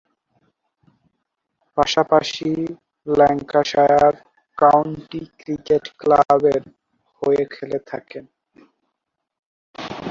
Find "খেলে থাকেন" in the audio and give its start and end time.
7.53-8.25